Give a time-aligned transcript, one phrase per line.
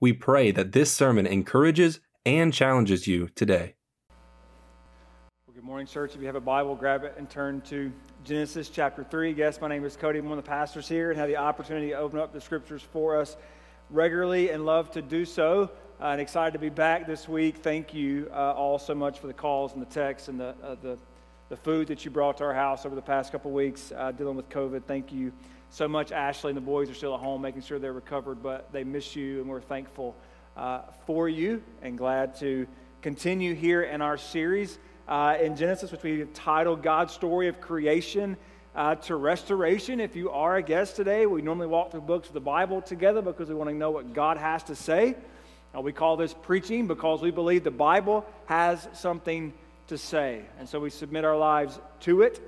[0.00, 3.74] We pray that this sermon encourages and challenges you today.
[5.46, 6.14] Well, good morning, church.
[6.14, 7.92] If you have a Bible, grab it and turn to
[8.24, 9.32] Genesis chapter 3.
[9.32, 10.20] Yes, my name is Cody.
[10.20, 12.80] I'm one of the pastors here and have the opportunity to open up the scriptures
[12.90, 13.36] for us
[13.90, 15.70] regularly and love to do so.
[16.00, 17.58] Uh, and excited to be back this week.
[17.58, 20.76] Thank you uh, all so much for the calls and the texts and the, uh,
[20.80, 20.96] the,
[21.50, 24.34] the, food that you brought to our house over the past couple weeks uh, dealing
[24.34, 24.84] with COVID.
[24.84, 25.30] Thank you
[25.68, 26.10] so much.
[26.10, 29.14] Ashley and the boys are still at home making sure they're recovered, but they miss
[29.14, 30.16] you, and we're thankful
[30.56, 32.66] uh, for you and glad to
[33.02, 38.38] continue here in our series uh, in Genesis, which we titled God's Story of Creation.
[38.72, 39.98] Uh, to restoration.
[39.98, 43.20] If you are a guest today, we normally walk through books of the Bible together
[43.20, 45.16] because we want to know what God has to say.
[45.74, 49.52] Uh, we call this preaching because we believe the Bible has something
[49.86, 50.42] to say.
[50.58, 52.40] And so we submit our lives to it.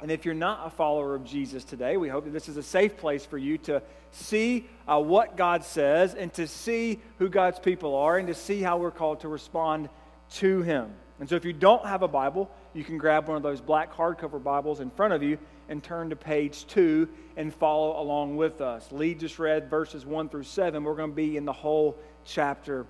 [0.00, 2.62] And if you're not a follower of Jesus today, we hope that this is a
[2.62, 7.58] safe place for you to see uh, what God says and to see who God's
[7.58, 9.88] people are and to see how we're called to respond
[10.32, 10.90] to Him.
[11.20, 13.94] And so if you don't have a Bible, you can grab one of those black
[13.94, 18.60] hardcover Bibles in front of you and turn to page two and follow along with
[18.60, 18.90] us.
[18.90, 20.84] Lee just read verses one through seven.
[20.84, 22.86] We're going to be in the whole chapter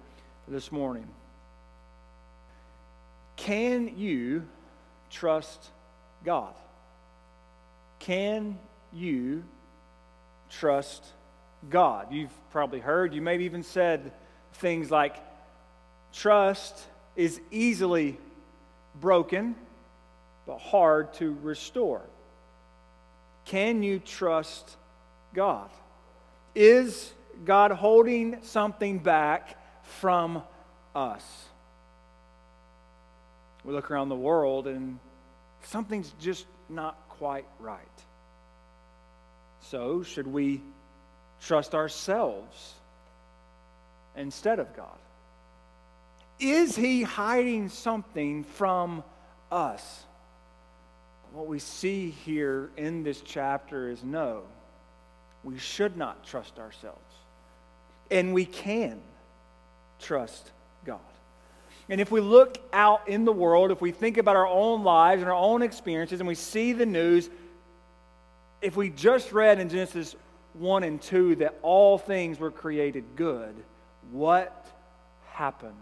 [0.49, 1.07] this morning.
[3.37, 4.47] Can you
[5.11, 5.69] trust
[6.25, 6.55] God?
[7.99, 8.59] Can
[8.93, 9.45] you
[10.51, 11.05] trust
[11.69, 12.13] God?
[12.13, 14.13] You've probably heard, you maybe even said
[14.55, 15.17] things like,
[16.13, 18.19] trust is easily
[19.01, 19.55] broken,
[20.47, 22.03] but hard to restore.
[23.47, 24.77] Can you trust
[25.35, 25.71] God?
[26.55, 27.13] Is
[27.45, 30.43] God holding something back from
[30.95, 31.25] us.
[33.65, 34.99] We look around the world and
[35.63, 37.81] something's just not quite right.
[39.63, 40.61] So, should we
[41.41, 42.75] trust ourselves
[44.17, 44.99] instead of God?
[46.39, 49.03] Is He hiding something from
[49.51, 50.05] us?
[51.33, 54.43] What we see here in this chapter is no,
[55.43, 57.14] we should not trust ourselves
[58.15, 59.01] and we can
[59.99, 60.51] trust
[60.87, 61.01] God.
[61.89, 65.21] And if we look out in the world, if we think about our own lives
[65.21, 67.29] and our own experiences, and we see the news,
[68.63, 70.15] if we just read in Genesis
[70.55, 73.55] 1 and 2 that all things were created good,
[74.13, 74.65] what
[75.33, 75.75] happened?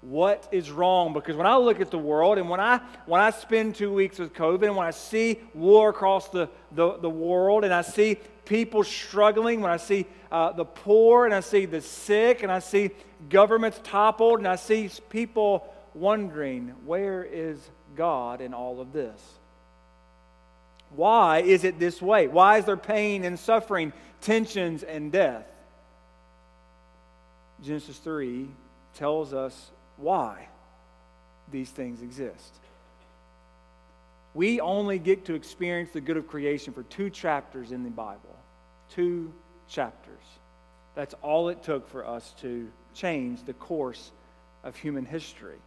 [0.00, 1.12] What is wrong?
[1.12, 4.18] Because when i look at the world and when i when i spend two weeks
[4.18, 8.16] with covid and when i see war across the, the, the world and i see
[8.44, 12.60] people struggling when i see uh, the poor and i see the sick and i
[12.60, 12.90] see
[13.28, 17.58] governments toppled and i see people wondering where is
[17.98, 19.20] god in all of this?
[20.90, 22.28] Why is it this way?
[22.28, 23.92] Why is there pain and suffering
[24.22, 25.44] tensions and death?
[27.62, 28.48] Genesis 3
[28.94, 30.48] tells us why
[31.50, 32.54] these things exist.
[34.34, 38.36] We only get to experience the good of creation for two chapters in the Bible.
[38.94, 39.32] Two
[39.68, 40.14] chapters.
[40.94, 44.10] That's all it took for us to change the course
[44.64, 45.58] of human history.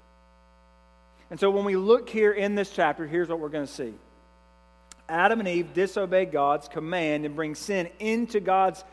[1.29, 3.93] And so when we look here in this chapter, here's what we're going to see
[5.07, 8.83] Adam and Eve disobey God's command and bring sin into God's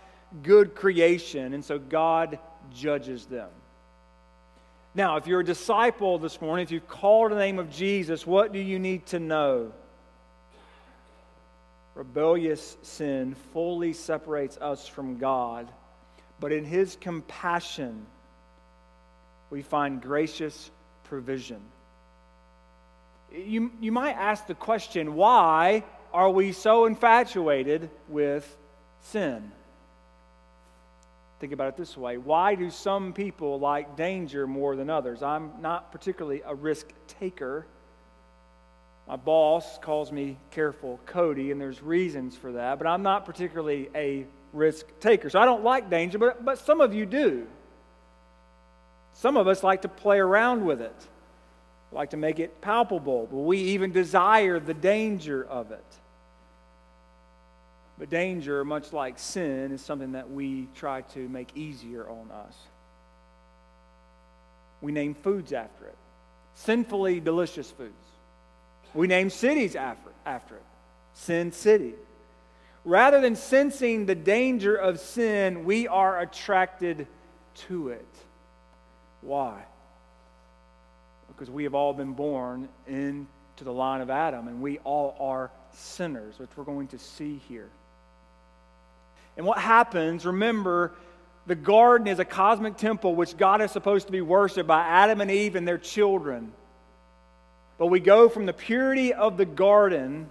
[0.43, 2.39] good creation, and so God
[2.73, 3.49] judges them.
[4.99, 8.53] Now, if you're a disciple this morning, if you've called the name of Jesus, what
[8.53, 9.71] do you need to know?
[11.95, 15.69] Rebellious sin fully separates us from God,
[16.41, 18.07] but in His compassion,
[19.51, 20.69] we find gracious
[21.05, 21.61] provision.
[23.33, 28.57] You, you might ask the question why are we so infatuated with
[29.03, 29.53] sin?
[31.41, 35.23] Think about it this way Why do some people like danger more than others?
[35.23, 37.67] I'm not particularly a risk taker.
[39.07, 43.89] My boss calls me careful Cody, and there's reasons for that, but I'm not particularly
[43.95, 45.31] a risk taker.
[45.31, 47.47] So I don't like danger, but, but some of you do.
[49.15, 50.95] Some of us like to play around with it,
[51.91, 55.85] like to make it palpable, but we even desire the danger of it.
[57.99, 62.57] But danger, much like sin, is something that we try to make easier on us.
[64.81, 65.97] We name foods after it,
[66.55, 67.93] sinfully delicious foods.
[68.95, 70.63] We name cities after, after it,
[71.15, 71.95] Sin City.
[72.85, 77.09] Rather than sensing the danger of sin, we are attracted
[77.55, 78.07] to it.
[79.21, 79.61] Why?
[81.27, 83.27] Because we have all been born into
[83.65, 87.69] the line of Adam, and we all are sinners, which we're going to see here.
[89.39, 90.93] And what happens, remember,
[91.47, 95.21] the garden is a cosmic temple which God is supposed to be worshiped by Adam
[95.21, 96.53] and Eve and their children.
[97.79, 100.29] But we go from the purity of the garden,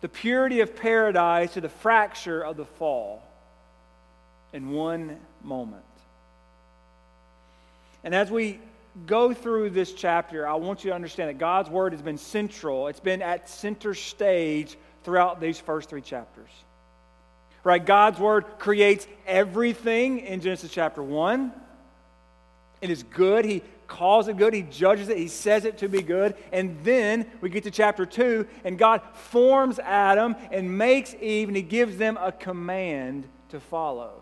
[0.00, 3.22] the purity of paradise, to the fracture of the fall
[4.54, 5.84] in one moment.
[8.02, 8.58] And as we
[9.04, 12.88] go through this chapter, I want you to understand that God's word has been central,
[12.88, 16.48] it's been at center stage throughout these first three chapters.
[17.66, 17.84] Right?
[17.84, 21.50] God's word creates everything in Genesis chapter 1.
[22.80, 23.44] It is good.
[23.44, 24.54] He calls it good.
[24.54, 25.18] He judges it.
[25.18, 26.36] He says it to be good.
[26.52, 31.56] And then we get to chapter 2, and God forms Adam and makes Eve, and
[31.56, 34.12] he gives them a command to follow.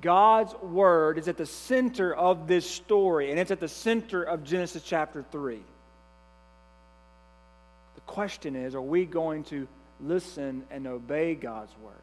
[0.00, 4.44] God's word is at the center of this story, and it's at the center of
[4.44, 5.58] Genesis chapter 3.
[7.96, 9.66] The question is are we going to
[10.00, 11.96] listen and obey God's word?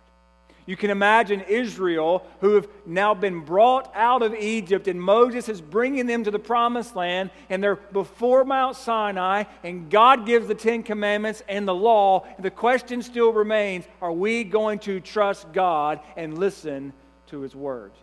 [0.68, 5.62] You can imagine Israel, who have now been brought out of Egypt, and Moses is
[5.62, 10.54] bringing them to the promised land, and they're before Mount Sinai, and God gives the
[10.54, 12.28] Ten Commandments and the law.
[12.36, 16.92] And the question still remains are we going to trust God and listen
[17.28, 17.94] to his word.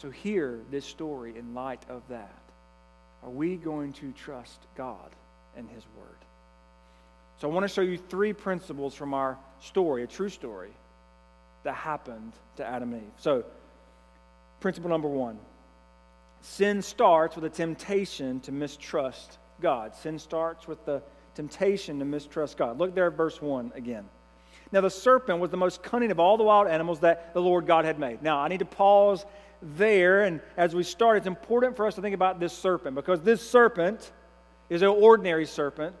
[0.00, 2.40] So, hear this story in light of that.
[3.22, 5.10] Are we going to trust God
[5.54, 6.16] and his word?
[7.38, 10.70] So, I want to show you three principles from our story, a true story
[11.64, 13.08] that happened to Adam and Eve.
[13.18, 13.44] So,
[14.60, 15.38] principle number one
[16.40, 19.94] sin starts with a temptation to mistrust God.
[19.94, 21.02] Sin starts with the
[21.34, 22.78] temptation to mistrust God.
[22.78, 24.04] Look there at verse 1 again.
[24.72, 27.66] Now, the serpent was the most cunning of all the wild animals that the Lord
[27.66, 28.22] God had made.
[28.22, 29.24] Now, I need to pause
[29.62, 30.22] there.
[30.22, 33.48] And as we start, it's important for us to think about this serpent because this
[33.48, 34.10] serpent
[34.68, 35.94] is an ordinary serpent.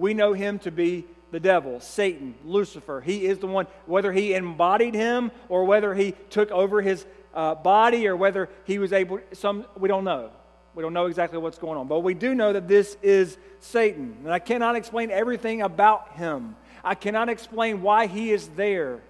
[0.00, 3.02] We know him to be the devil, Satan, Lucifer.
[3.02, 7.04] He is the one, whether he embodied him or whether he took over his
[7.34, 10.30] uh, body or whether he was able, some, we don't know.
[10.74, 11.86] We don't know exactly what's going on.
[11.86, 14.16] But we do know that this is Satan.
[14.24, 16.56] And I cannot explain everything about him.
[16.82, 19.02] I cannot explain why he is there.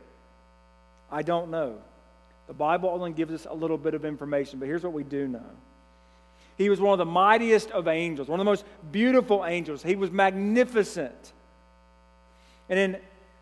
[1.08, 1.78] I don't know.
[2.48, 5.28] The Bible only gives us a little bit of information, but here's what we do
[5.28, 5.46] know.
[6.60, 9.82] He was one of the mightiest of angels, one of the most beautiful angels.
[9.82, 11.32] He was magnificent.
[12.68, 12.96] And in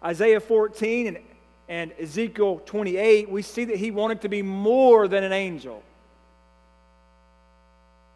[0.04, 1.18] Isaiah 14 and,
[1.68, 5.82] and Ezekiel 28, we see that he wanted to be more than an angel.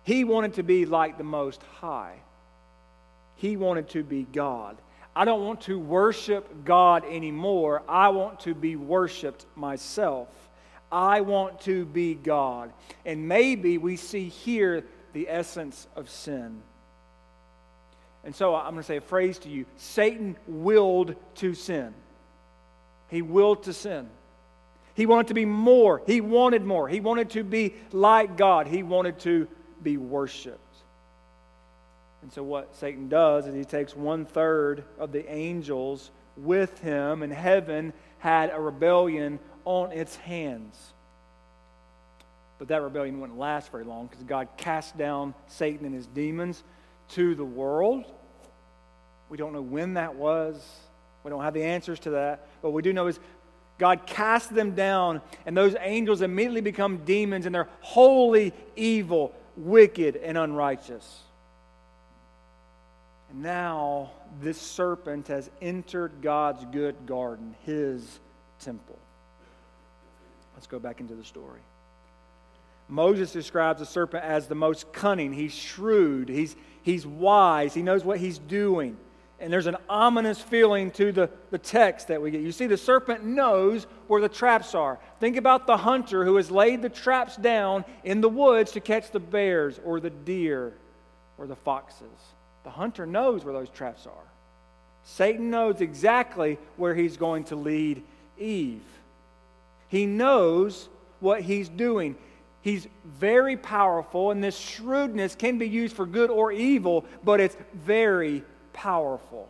[0.05, 2.21] He wanted to be like the Most High.
[3.35, 4.77] He wanted to be God.
[5.17, 7.83] I don't want to worship God anymore.
[7.89, 10.29] I want to be worshiped myself.
[10.93, 12.71] I want to be God.
[13.05, 16.63] And maybe we see here the essence of sin.
[18.25, 21.95] And so I'm going to say a phrase to you Satan willed to sin.
[23.09, 24.09] He willed to sin.
[24.95, 26.03] He wanted to be more.
[26.07, 26.89] He wanted more.
[26.89, 28.67] He wanted to be like God.
[28.67, 29.49] He wanted to
[29.83, 30.59] be worshiped.
[32.23, 37.23] And so, what Satan does is he takes one third of the angels with him,
[37.23, 40.93] and heaven had a rebellion on its hands.
[42.63, 46.63] But that rebellion wouldn't last very long because God cast down Satan and his demons
[47.09, 48.05] to the world.
[49.29, 50.65] We don't know when that was.
[51.25, 52.47] We don't have the answers to that.
[52.63, 53.19] But what we do know is
[53.79, 60.15] God cast them down, and those angels immediately become demons, and they're wholly evil, wicked,
[60.15, 61.19] and unrighteous.
[63.31, 68.21] And now this serpent has entered God's good garden, his
[68.61, 69.01] temple.
[70.55, 71.59] Let's go back into the story.
[72.93, 75.33] Moses describes the serpent as the most cunning.
[75.33, 78.99] He's shrewd, he's, he's wise, he knows what he's doing.
[79.41, 82.43] And there's an ominous feeling to the, the text that we get.
[82.43, 85.01] You see, the serpent knows where the traps are.
[85.21, 89.11] Think about the hunter who has laid the traps down in the woods to catch
[89.11, 90.75] the bears or the deer
[91.39, 92.07] or the foxes.
[92.63, 94.31] The hunter knows where those traps are.
[95.03, 98.03] Satan knows exactly where he's going to lead
[98.39, 98.85] Eve.
[99.89, 102.17] He knows what he's doing.
[102.63, 107.57] He's very powerful, and this shrewdness can be used for good or evil, but it's
[107.75, 109.49] very powerful.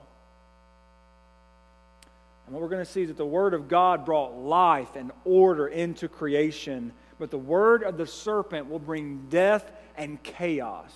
[2.47, 5.13] And what we're going to see is that the Word of God brought life and
[5.25, 10.91] order into creation, but the Word of the serpent will bring death and chaos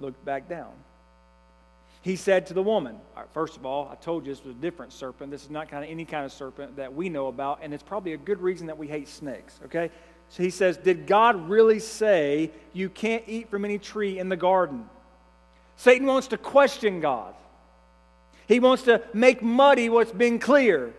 [0.00, 0.72] Look back down.
[2.02, 2.96] He said to the woman,
[3.32, 5.30] first of all, I told you this was a different serpent.
[5.30, 7.82] This is not kind of any kind of serpent that we know about, and it's
[7.82, 9.90] probably a good reason that we hate snakes, okay?
[10.30, 14.36] So he says, Did God really say you can't eat from any tree in the
[14.36, 14.88] garden?
[15.76, 17.34] Satan wants to question God.
[18.46, 20.94] He wants to make muddy what's been clear.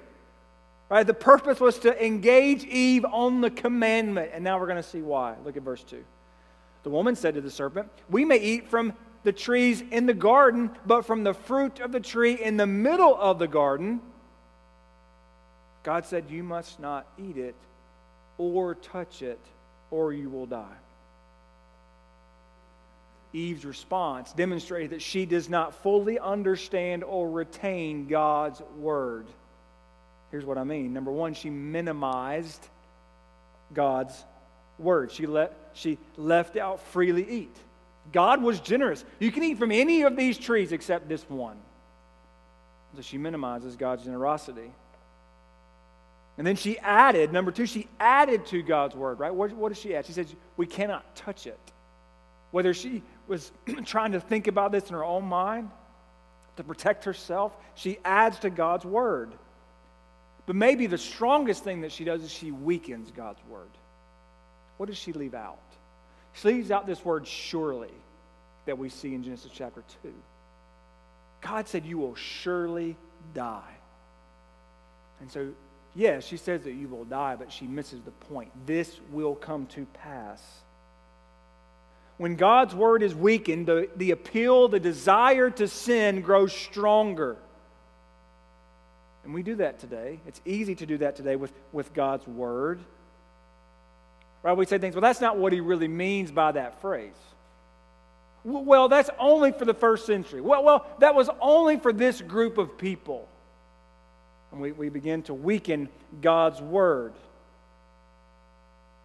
[0.88, 1.06] Right?
[1.06, 4.32] The purpose was to engage Eve on the commandment.
[4.34, 5.36] And now we're going to see why.
[5.44, 6.04] Look at verse 2.
[6.84, 8.94] The woman said to the serpent, We may eat from
[9.24, 13.16] the trees in the garden, but from the fruit of the tree in the middle
[13.16, 14.02] of the garden,
[15.84, 17.56] God said, You must not eat it
[18.40, 19.40] or touch it,
[19.92, 20.66] or you will die.
[23.32, 29.28] Eve's response demonstrated that she does not fully understand or retain God's word.
[30.32, 30.94] Here's what I mean.
[30.94, 32.66] Number one, she minimized
[33.74, 34.24] God's
[34.80, 35.12] word.
[35.12, 37.56] She, let, she left out freely eat.
[38.12, 39.04] God was generous.
[39.20, 41.58] You can eat from any of these trees except this one.
[42.96, 44.72] So she minimizes God's generosity.
[46.40, 49.36] And then she added, number two, she added to God's word, right?
[49.36, 50.06] What, what does she add?
[50.06, 51.60] She says, we cannot touch it.
[52.52, 53.52] Whether she was
[53.86, 55.70] trying to think about this in her own mind
[56.56, 59.34] to protect herself, she adds to God's word.
[60.46, 63.70] But maybe the strongest thing that she does is she weakens God's word.
[64.78, 65.60] What does she leave out?
[66.32, 67.92] She leaves out this word surely
[68.66, 70.14] that we see in Genesis chapter 2.
[71.42, 72.96] God said, You will surely
[73.34, 73.76] die.
[75.20, 75.50] And so,
[76.00, 78.52] yes, she says that you will die, but she misses the point.
[78.66, 80.42] This will come to pass.
[82.18, 87.38] When God's word is weakened, the, the appeal, the desire to sin grows stronger.
[89.24, 90.20] And we do that today.
[90.28, 92.80] It's easy to do that today with, with God's word.
[94.44, 94.56] Right?
[94.56, 97.14] We say things, well, that's not what he really means by that phrase.
[98.44, 100.42] Well, that's only for the first century.
[100.42, 103.28] Well, well that was only for this group of people.
[104.52, 105.90] And we, we begin to weaken
[106.22, 107.14] God's word.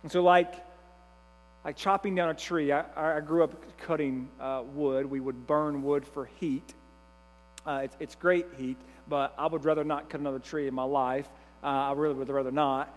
[0.02, 0.54] And so, like,
[1.64, 5.06] like chopping down a tree, I, I grew up cutting uh, wood.
[5.06, 6.74] We would burn wood for heat.
[7.66, 8.76] Uh, it's, it's great heat,
[9.08, 11.26] but I would rather not cut another tree in my life.
[11.62, 12.94] Uh, I really would rather not.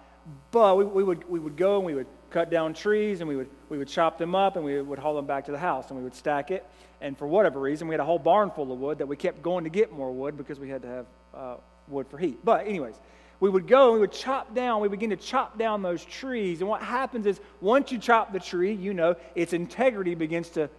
[0.52, 3.38] But we, we, would, we would go and we would cut down trees and we
[3.38, 5.88] would, we would chop them up and we would haul them back to the house
[5.90, 6.66] and we would stack it.
[7.00, 9.42] And for whatever reason, we had a whole barn full of wood that we kept
[9.42, 11.56] going to get more wood because we had to have uh,
[11.88, 12.40] wood for heat.
[12.44, 12.96] But, anyways,
[13.40, 16.62] we would go and we would chop down, we begin to chop down those trees.
[16.62, 20.70] And what happens is once you chop the tree, you know, its integrity begins to,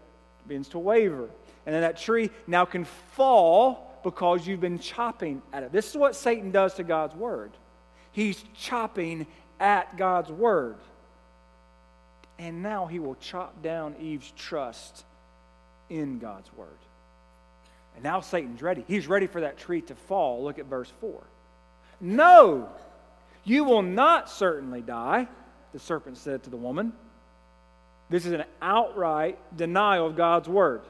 [0.47, 1.29] begins to waver.
[1.67, 5.73] And then that tree now can fall because you've been chopping at it.
[5.73, 7.53] This is what Satan does to God's word.
[8.13, 9.27] He's chopping
[9.61, 10.77] at God's word.
[12.39, 15.05] And now he will chop down Eve's trust
[15.91, 16.69] in God's word.
[17.99, 18.85] And now Satan's ready.
[18.87, 20.45] He's ready for that tree to fall.
[20.45, 21.21] Look at verse 4.
[22.01, 22.69] No,
[23.43, 25.27] you will not certainly die,
[25.73, 26.93] the serpent said to the woman.
[28.09, 30.83] This is an outright denial of God's word.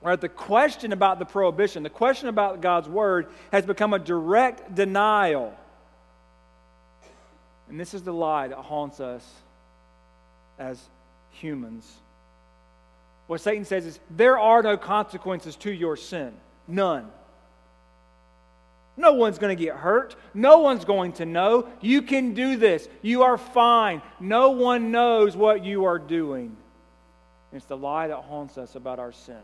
[0.00, 4.72] Right, the question about the prohibition, the question about God's word has become a direct
[4.72, 5.52] denial.
[7.68, 9.28] And this is the lie that haunts us
[10.56, 10.80] as
[11.32, 11.92] humans.
[13.30, 16.32] What Satan says is there are no consequences to your sin.
[16.66, 17.06] None.
[18.96, 20.16] No one's going to get hurt.
[20.34, 21.68] No one's going to know.
[21.80, 22.88] You can do this.
[23.02, 24.02] You are fine.
[24.18, 26.56] No one knows what you are doing.
[27.52, 29.42] It's the lie that haunts us about our sin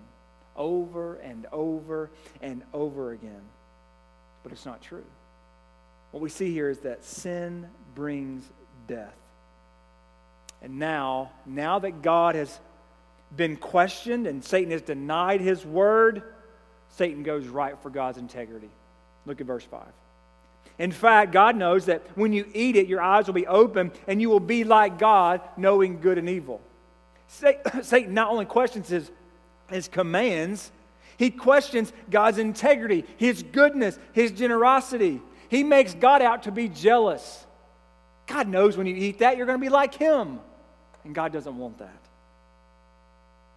[0.56, 2.10] over and over
[2.42, 3.42] and over again.
[4.42, 5.04] But it's not true.
[6.10, 8.42] What we see here is that sin brings
[8.88, 9.14] death.
[10.60, 12.58] And now, now that God has
[13.36, 16.22] been questioned and Satan has denied his word,
[16.90, 18.70] Satan goes right for God's integrity.
[19.26, 19.82] Look at verse 5.
[20.78, 24.20] In fact, God knows that when you eat it, your eyes will be open and
[24.20, 26.60] you will be like God, knowing good and evil.
[27.82, 29.10] Satan not only questions his,
[29.68, 30.70] his commands,
[31.16, 35.20] he questions God's integrity, his goodness, his generosity.
[35.48, 37.46] He makes God out to be jealous.
[38.26, 40.40] God knows when you eat that, you're going to be like Him.
[41.04, 41.96] And God doesn't want that.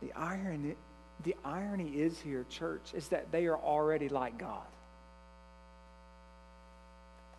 [0.02, 0.76] The irony,
[1.24, 4.66] the irony is here, church, is that they are already like God.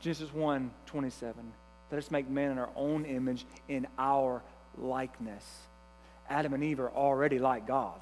[0.01, 1.53] Genesis 1 27.
[1.91, 4.43] Let us make man in our own image, in our
[4.79, 5.45] likeness.
[6.29, 7.99] Adam and Eve are already like God.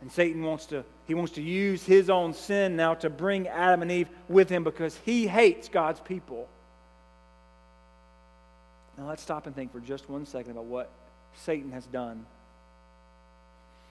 [0.00, 3.82] And Satan wants to, he wants to use his own sin now to bring Adam
[3.82, 6.48] and Eve with him because he hates God's people.
[8.96, 10.90] Now let's stop and think for just one second about what
[11.36, 12.26] Satan has done.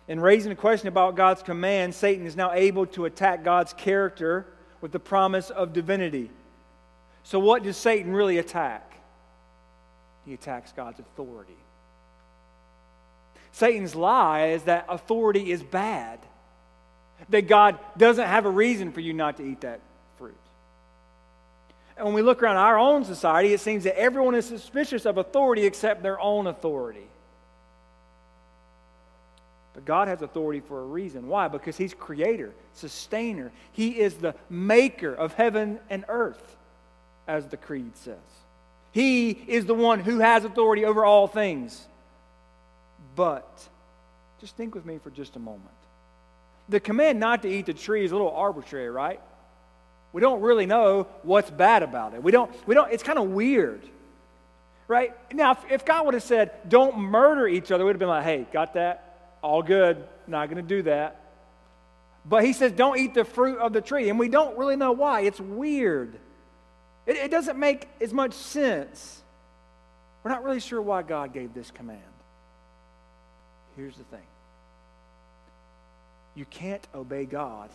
[0.08, 4.46] In raising a question about God's command, Satan is now able to attack God's character
[4.82, 6.30] with the promise of divinity.
[7.24, 8.96] So, what does Satan really attack?
[10.26, 11.56] he attacks God's authority.
[13.52, 16.20] Satan's lie is that authority is bad,
[17.30, 19.80] that God doesn't have a reason for you not to eat that
[20.18, 20.36] fruit.
[21.96, 25.18] And when we look around our own society, it seems that everyone is suspicious of
[25.18, 27.08] authority except their own authority.
[29.76, 31.28] But God has authority for a reason.
[31.28, 31.50] Why?
[31.50, 33.52] Because He's creator, sustainer.
[33.74, 36.56] He is the maker of heaven and earth,
[37.28, 38.16] as the Creed says.
[38.94, 41.86] He is the one who has authority over all things.
[43.18, 43.68] But,
[44.40, 45.70] just think with me for just a moment.
[46.70, 49.20] The command not to eat the tree is a little arbitrary, right?
[50.14, 52.24] We don't really know what's bad about it.
[52.24, 53.82] We don't, we don't, it's kind of weird.
[54.88, 55.14] Right?
[55.34, 58.08] Now, if, if God would have said, don't murder each other, we would have been
[58.08, 59.05] like, hey, got that?
[59.46, 60.04] All good.
[60.26, 61.22] Not going to do that.
[62.28, 64.10] But he says, don't eat the fruit of the tree.
[64.10, 65.22] And we don't really know why.
[65.22, 66.16] It's weird.
[67.06, 69.22] It, it doesn't make as much sense.
[70.24, 72.02] We're not really sure why God gave this command.
[73.76, 74.26] Here's the thing
[76.34, 77.70] you can't obey God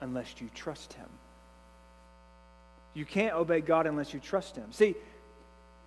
[0.00, 1.08] unless you trust Him.
[2.94, 4.72] You can't obey God unless you trust Him.
[4.72, 4.96] See,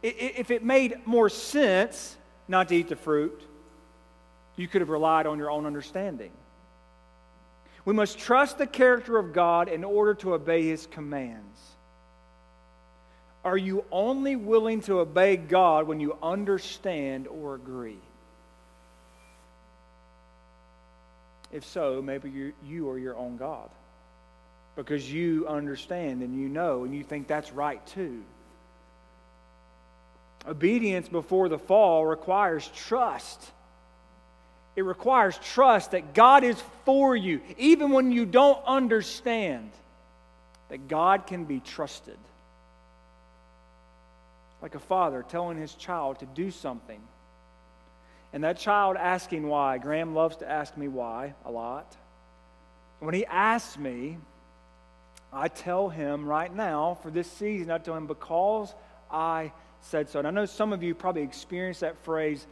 [0.02, 2.16] if it made more sense
[2.48, 3.42] not to eat the fruit,
[4.58, 6.32] you could have relied on your own understanding.
[7.84, 11.60] We must trust the character of God in order to obey His commands.
[13.44, 18.00] Are you only willing to obey God when you understand or agree?
[21.52, 23.70] If so, maybe you, you are your own God
[24.76, 28.24] because you understand and you know and you think that's right too.
[30.48, 33.52] Obedience before the fall requires trust.
[34.76, 39.72] It requires trust that God is for you, even when you don't understand,
[40.70, 42.18] that God can be trusted.
[44.62, 47.00] Like a father telling his child to do something
[48.36, 51.96] and that child asking why, Graham loves to ask me why a lot.
[53.00, 54.18] When he asks me,
[55.32, 58.76] I tell him right now, for this season, I tell him, because
[59.10, 60.20] I said so.
[60.20, 62.46] And I know some of you probably experienced that phrase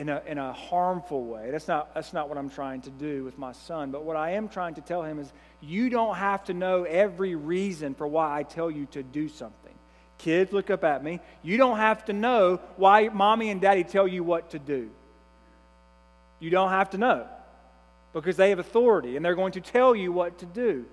[0.00, 1.50] in a, in a harmful way.
[1.50, 3.90] That's not, that's not what I'm trying to do with my son.
[3.90, 7.34] But what I am trying to tell him is you don't have to know every
[7.34, 9.74] reason for why I tell you to do something.
[10.16, 11.20] Kids, look up at me.
[11.42, 14.88] You don't have to know why mommy and daddy tell you what to do.
[16.38, 17.26] You don't have to know
[18.14, 20.86] because they have authority and they're going to tell you what to do.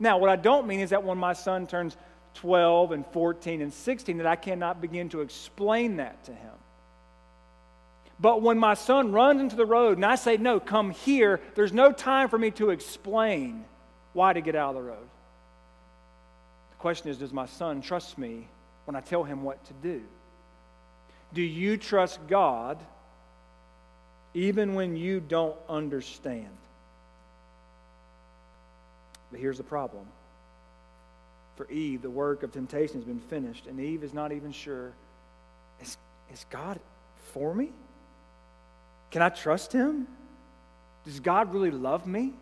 [0.00, 1.96] Now, what I don't mean is that when my son turns
[2.34, 6.54] 12 and 14 and 16, that I cannot begin to explain that to him.
[8.20, 11.72] But when my son runs into the road and I say, No, come here, there's
[11.72, 13.64] no time for me to explain
[14.12, 15.08] why to get out of the road.
[16.70, 18.48] The question is Does my son trust me
[18.86, 20.02] when I tell him what to do?
[21.32, 22.78] Do you trust God?
[24.34, 26.56] even when you don't understand.
[29.30, 30.06] But here's the problem.
[31.56, 34.92] For Eve, the work of temptation has been finished, and Eve is not even sure
[35.80, 35.96] is,
[36.32, 36.78] is God
[37.32, 37.72] for me?
[39.10, 40.06] Can I trust him?
[41.04, 42.34] Does God really love me?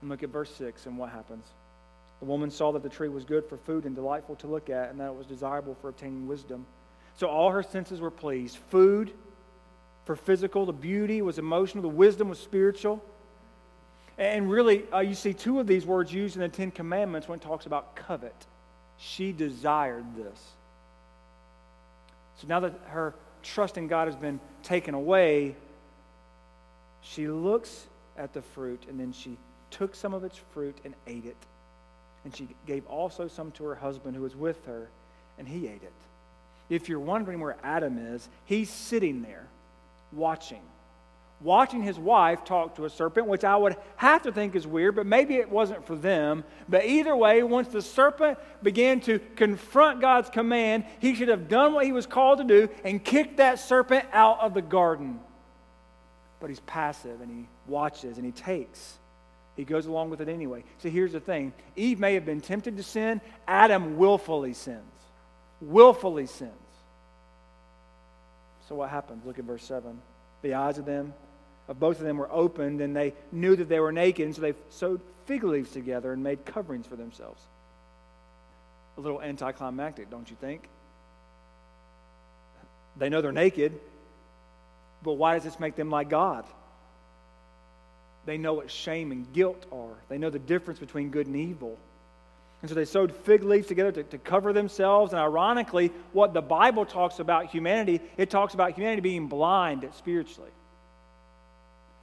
[0.00, 1.44] And look at verse 6 and what happens.
[2.20, 4.90] The woman saw that the tree was good for food and delightful to look at,
[4.90, 6.66] and that it was desirable for obtaining wisdom.
[7.16, 8.56] So all her senses were pleased.
[8.70, 9.12] Food
[10.04, 13.02] for physical, the beauty was emotional, the wisdom was spiritual.
[14.16, 17.38] And really, uh, you see two of these words used in the Ten Commandments when
[17.38, 18.34] it talks about covet.
[18.98, 20.38] She desired this.
[22.36, 23.14] So now that her
[23.44, 25.54] trust in God has been taken away,
[27.02, 29.36] she looks at the fruit and then she
[29.70, 31.36] took some of its fruit and ate it.
[32.24, 34.88] And she gave also some to her husband who was with her,
[35.38, 35.92] and he ate it.
[36.70, 39.46] If you're wondering where Adam is, he's sitting there
[40.12, 40.62] watching.
[41.40, 44.96] Watching his wife talk to a serpent, which I would have to think is weird,
[44.96, 46.44] but maybe it wasn't for them.
[46.68, 51.74] But either way, once the serpent began to confront God's command, he should have done
[51.74, 55.20] what he was called to do and kicked that serpent out of the garden.
[56.40, 58.98] But he's passive and he watches and he takes.
[59.56, 60.64] He goes along with it anyway.
[60.78, 64.80] So here's the thing Eve may have been tempted to sin, Adam willfully sins.
[65.60, 66.52] Willfully sins.
[68.68, 69.24] So what happens?
[69.24, 70.00] Look at verse 7.
[70.44, 71.14] The eyes of them,
[71.68, 74.42] of both of them, were opened, and they knew that they were naked, and so
[74.42, 77.42] they sewed fig leaves together and made coverings for themselves.
[78.98, 80.68] A little anticlimactic, don't you think?
[82.98, 83.80] They know they're naked,
[85.02, 86.44] but why does this make them like God?
[88.26, 89.96] They know what shame and guilt are.
[90.10, 91.78] They know the difference between good and evil.
[92.64, 95.12] And so they sewed fig leaves together to, to cover themselves.
[95.12, 100.48] And ironically, what the Bible talks about humanity, it talks about humanity being blind spiritually.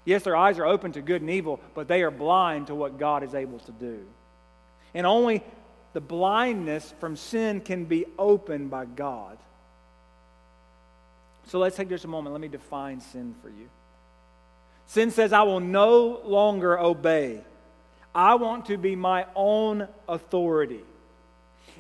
[0.06, 3.00] Yes, their eyes are open to good and evil, but they are blind to what
[3.00, 4.06] God is able to do.
[4.94, 5.44] And only
[5.94, 9.40] the blindness from sin can be opened by God.
[11.48, 12.34] So let's take just a moment.
[12.34, 13.68] Let me define sin for you.
[14.86, 17.42] Sin says, I will no longer obey.
[18.14, 20.84] I want to be my own authority.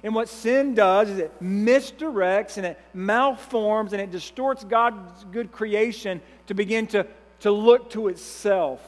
[0.03, 5.51] And what sin does is it misdirects and it malforms and it distorts God's good
[5.51, 7.05] creation to begin to,
[7.41, 8.81] to look to itself.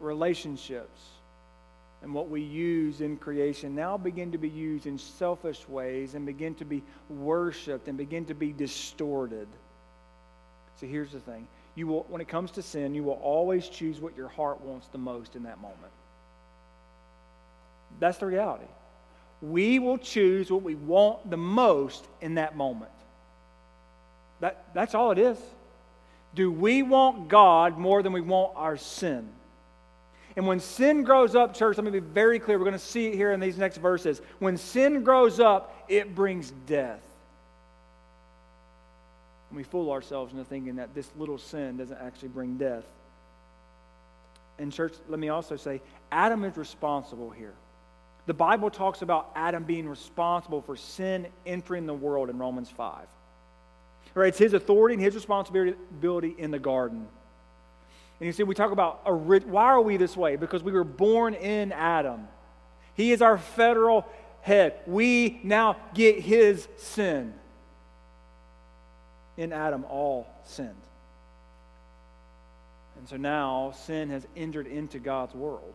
[0.00, 1.00] Relationships
[2.02, 6.24] and what we use in creation now begin to be used in selfish ways and
[6.24, 9.48] begin to be worshiped and begin to be distorted.
[10.76, 14.00] So here's the thing you will, when it comes to sin, you will always choose
[14.00, 15.92] what your heart wants the most in that moment.
[18.00, 18.64] That's the reality.
[19.40, 22.90] We will choose what we want the most in that moment.
[24.40, 25.38] That, that's all it is.
[26.34, 29.28] Do we want God more than we want our sin?
[30.36, 32.58] And when sin grows up, church, let me be very clear.
[32.58, 34.20] We're going to see it here in these next verses.
[34.40, 37.07] When sin grows up, it brings death.
[39.50, 42.84] And we fool ourselves into thinking that this little sin doesn't actually bring death.
[44.58, 45.80] And, church, let me also say
[46.10, 47.54] Adam is responsible here.
[48.26, 53.06] The Bible talks about Adam being responsible for sin entering the world in Romans 5.
[54.14, 57.06] Right, it's his authority and his responsibility in the garden.
[58.20, 60.36] And you see, we talk about why are we this way?
[60.36, 62.26] Because we were born in Adam.
[62.94, 64.04] He is our federal
[64.40, 64.80] head.
[64.86, 67.32] We now get his sin
[69.38, 70.74] in Adam all sinned.
[72.98, 75.74] And so now sin has entered into God's world.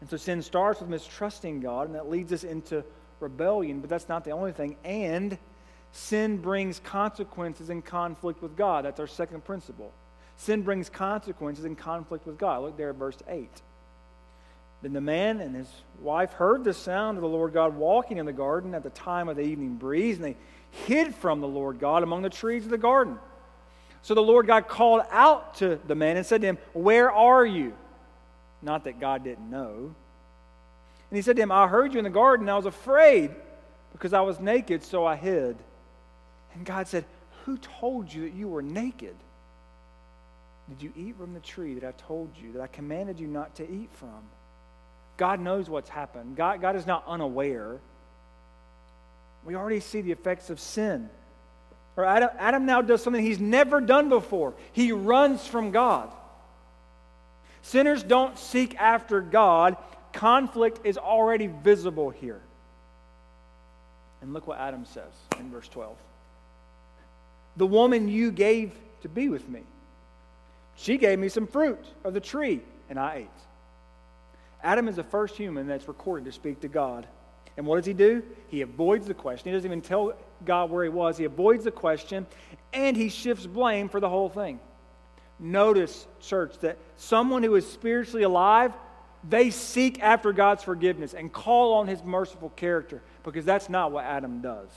[0.00, 2.84] And so sin starts with mistrusting God, and that leads us into
[3.20, 4.76] rebellion, but that's not the only thing.
[4.84, 5.38] And
[5.92, 8.84] sin brings consequences in conflict with God.
[8.84, 9.90] That's our second principle.
[10.36, 12.62] Sin brings consequences in conflict with God.
[12.62, 13.48] Look there at verse 8.
[14.82, 18.26] Then the man and his wife heard the sound of the Lord God walking in
[18.26, 20.36] the garden at the time of the evening breeze, and they
[20.86, 23.18] hid from the Lord God among the trees of the garden.
[24.02, 27.44] So the Lord God called out to the man and said to him, Where are
[27.44, 27.74] you?
[28.60, 29.94] Not that God didn't know.
[31.10, 33.30] And he said to him, I heard you in the garden, I was afraid
[33.92, 35.56] because I was naked, so I hid.
[36.54, 37.04] And God said,
[37.44, 39.16] Who told you that you were naked?
[40.68, 43.54] Did you eat from the tree that I told you, that I commanded you not
[43.56, 44.22] to eat from?
[45.16, 46.36] God knows what's happened.
[46.36, 47.78] God, God is not unaware
[49.44, 51.08] we already see the effects of sin.
[51.96, 54.54] Or Adam, Adam now does something he's never done before.
[54.72, 56.10] He runs from God.
[57.62, 59.76] Sinners don't seek after God.
[60.12, 62.40] Conflict is already visible here.
[64.22, 65.96] And look what Adam says in verse 12.
[67.56, 69.62] The woman you gave to be with me,
[70.76, 73.28] she gave me some fruit of the tree, and I ate.
[74.62, 77.06] Adam is the first human that's recorded to speak to God.
[77.56, 78.22] And what does he do?
[78.48, 79.50] He avoids the question.
[79.50, 80.14] He doesn't even tell
[80.44, 81.16] God where he was.
[81.16, 82.26] He avoids the question
[82.72, 84.58] and he shifts blame for the whole thing.
[85.38, 88.72] Notice, church, that someone who is spiritually alive,
[89.28, 94.04] they seek after God's forgiveness and call on his merciful character because that's not what
[94.04, 94.68] Adam does.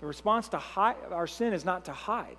[0.00, 2.36] The response to hide, our sin is not to hide,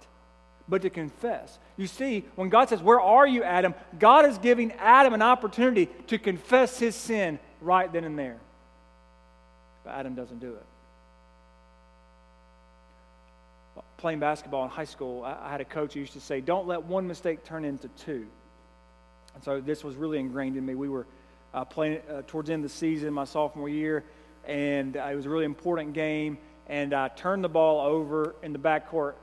[0.68, 1.58] but to confess.
[1.78, 3.74] You see, when God says, Where are you, Adam?
[3.98, 8.40] God is giving Adam an opportunity to confess his sin right then and there.
[9.86, 10.66] But Adam doesn't do it.
[13.98, 16.84] Playing basketball in high school, I had a coach who used to say, Don't let
[16.84, 18.26] one mistake turn into two.
[19.36, 20.76] And so this was really ingrained in me.
[20.76, 21.06] We were
[21.54, 24.04] uh, playing uh, towards the end of the season, my sophomore year,
[24.46, 26.38] and uh, it was a really important game.
[26.68, 29.14] And I turned the ball over in the backcourt.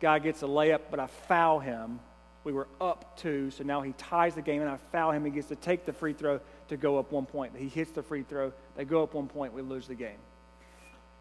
[0.00, 2.00] Guy gets a layup, but I foul him.
[2.44, 5.24] We were up two, so now he ties the game, and I foul him.
[5.24, 7.52] He gets to take the free throw to go up one point.
[7.56, 10.18] He hits the free throw, they go up one point, we lose the game.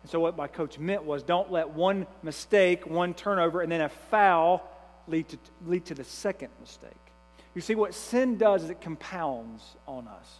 [0.03, 3.81] And so, what my coach meant was don't let one mistake, one turnover, and then
[3.81, 4.62] a foul
[5.08, 6.91] lead to, lead to the second mistake.
[7.55, 10.39] You see, what sin does is it compounds on us.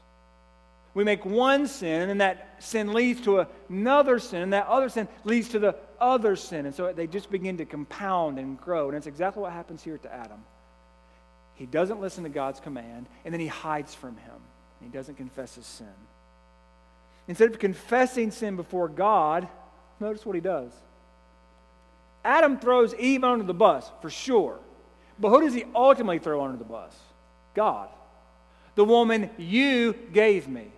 [0.94, 5.08] We make one sin, and that sin leads to another sin, and that other sin
[5.24, 6.66] leads to the other sin.
[6.66, 8.88] And so they just begin to compound and grow.
[8.88, 10.44] And it's exactly what happens here to Adam.
[11.56, 14.36] He doesn't listen to God's command, and then he hides from him
[14.80, 15.88] and he doesn't confess his sin.
[17.28, 19.48] Instead of confessing sin before God,
[20.00, 20.72] notice what he does.
[22.24, 24.60] Adam throws Eve under the bus, for sure.
[25.20, 26.94] But who does he ultimately throw under the bus?
[27.54, 27.90] God.
[28.76, 30.72] The woman you gave me.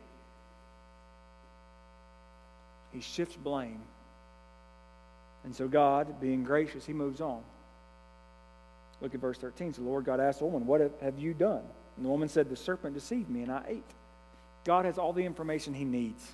[2.91, 3.81] He shifts blame.
[5.43, 7.41] And so God, being gracious, he moves on.
[9.01, 9.73] Look at verse 13.
[9.73, 11.63] So the Lord God asked the woman, What have you done?
[11.97, 13.83] And the woman said, The serpent deceived me, and I ate.
[14.63, 16.31] God has all the information he needs.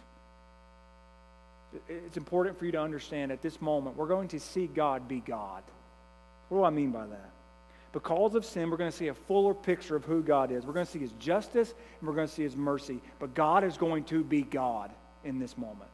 [1.88, 5.20] It's important for you to understand at this moment, we're going to see God be
[5.20, 5.64] God.
[6.50, 7.30] What do I mean by that?
[7.94, 10.66] Because of sin, we're going to see a fuller picture of who God is.
[10.66, 13.00] We're going to see his justice and we're going to see his mercy.
[13.20, 14.92] But God is going to be God
[15.24, 15.90] in this moment.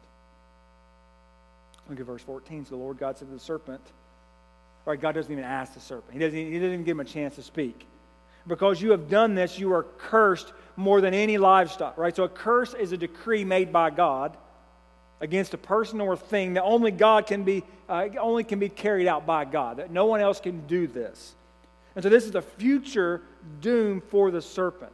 [1.89, 2.65] Look at verse 14.
[2.65, 3.81] So the Lord God said to the serpent,
[4.85, 6.13] Right, God doesn't even ask the serpent.
[6.13, 7.85] He doesn't, he doesn't even give him a chance to speak.
[8.49, 11.97] Because you have done this, you are cursed more than any livestock.
[11.97, 12.15] Right?
[12.15, 14.35] So a curse is a decree made by God
[15.21, 18.69] against a person or a thing that only God can be, uh, only can be
[18.69, 19.77] carried out by God.
[19.77, 21.35] That no one else can do this.
[21.95, 23.21] And so this is the future
[23.61, 24.91] doom for the serpent.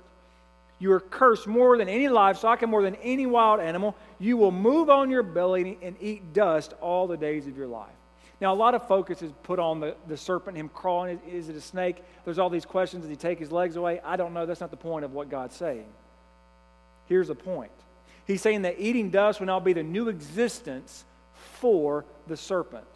[0.79, 3.95] You are cursed more than any livestock and more than any wild animal.
[4.19, 7.87] You will move on your belly and eat dust all the days of your life.
[8.41, 11.19] Now, a lot of focus is put on the, the serpent, him crawling.
[11.27, 12.03] Is, is it a snake?
[12.25, 13.03] There's all these questions.
[13.03, 14.01] Does he take his legs away?
[14.03, 14.45] I don't know.
[14.45, 15.85] That's not the point of what God's saying.
[17.07, 17.71] Here's the point
[18.25, 21.03] He's saying that eating dust will now be the new existence
[21.59, 22.87] for the serpent.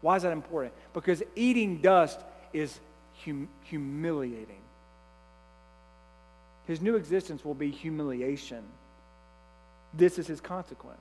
[0.00, 0.74] Why is that important?
[0.92, 2.18] Because eating dust
[2.52, 2.78] is
[3.24, 4.60] hum- humiliating.
[6.66, 8.64] His new existence will be humiliation.
[9.94, 11.00] This is his consequence.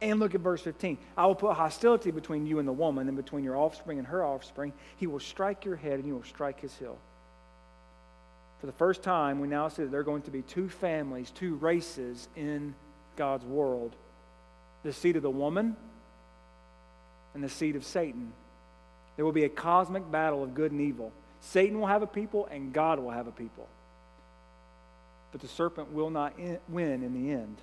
[0.00, 0.98] And look at verse 15.
[1.16, 4.24] I will put hostility between you and the woman, and between your offspring and her
[4.24, 4.72] offspring.
[4.96, 6.98] He will strike your head, and you will strike his heel.
[8.60, 11.30] For the first time, we now see that there are going to be two families,
[11.30, 12.74] two races in
[13.16, 13.94] God's world
[14.82, 15.76] the seed of the woman
[17.34, 18.32] and the seed of Satan.
[19.16, 21.12] There will be a cosmic battle of good and evil.
[21.40, 23.68] Satan will have a people, and God will have a people.
[25.32, 27.56] But the serpent will not in, win in the end.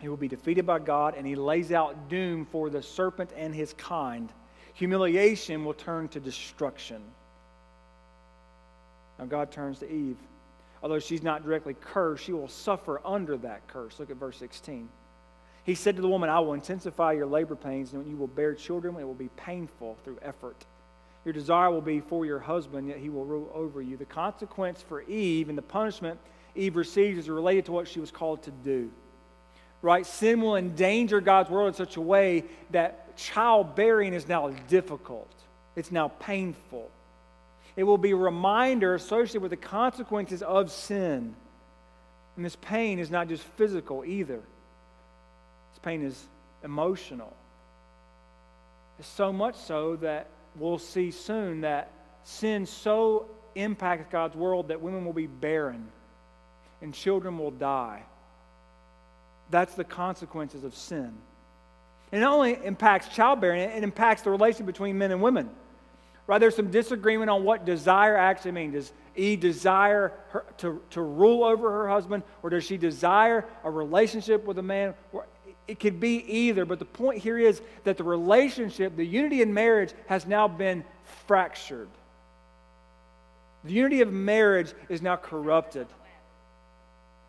[0.00, 3.54] He will be defeated by God, and he lays out doom for the serpent and
[3.54, 4.32] his kind.
[4.74, 7.02] Humiliation will turn to destruction.
[9.18, 10.16] Now, God turns to Eve.
[10.80, 13.98] Although she's not directly cursed, she will suffer under that curse.
[13.98, 14.88] Look at verse 16.
[15.64, 18.54] He said to the woman, I will intensify your labor pains, and you will bear
[18.54, 18.94] children.
[18.96, 20.64] It will be painful through effort.
[21.24, 23.96] Your desire will be for your husband, yet he will rule over you.
[23.96, 26.20] The consequence for Eve and the punishment
[26.54, 28.90] Eve receives is related to what she was called to do
[29.82, 30.06] right?
[30.06, 35.32] Sin will endanger God's world in such a way that childbearing is now difficult,
[35.76, 36.90] it's now painful.
[37.76, 41.36] It will be a reminder associated with the consequences of sin.
[42.34, 46.20] And this pain is not just physical either, this pain is
[46.64, 47.34] emotional.
[48.98, 51.92] It's so much so that we'll see soon that
[52.24, 55.88] sin so impacts God's world that women will be barren
[56.82, 58.02] and children will die.
[59.50, 61.12] That's the consequences of sin.
[62.12, 65.50] And it only impacts childbearing, it impacts the relationship between men and women.
[66.26, 66.38] Right?
[66.38, 68.74] There's some disagreement on what desire actually means.
[68.74, 73.70] Does Eve desire her, to, to rule over her husband, or does she desire a
[73.70, 74.94] relationship with a man?
[75.66, 79.52] It could be either, but the point here is that the relationship, the unity in
[79.52, 80.84] marriage, has now been
[81.26, 81.88] fractured.
[83.64, 85.86] The unity of marriage is now corrupted.